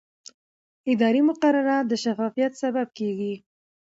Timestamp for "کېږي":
2.97-3.33